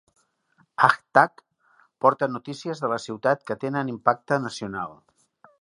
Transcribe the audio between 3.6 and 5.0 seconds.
tenen impacte nacional.